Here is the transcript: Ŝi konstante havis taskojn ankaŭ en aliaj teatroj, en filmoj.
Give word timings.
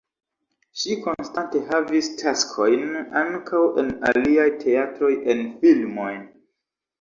Ŝi 0.83 0.95
konstante 1.01 1.59
havis 1.67 2.09
taskojn 2.21 2.87
ankaŭ 3.21 3.61
en 3.83 3.93
aliaj 4.13 4.49
teatroj, 4.65 5.13
en 5.35 5.45
filmoj. 5.61 6.09